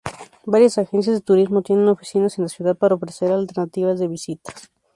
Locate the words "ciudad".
2.49-2.75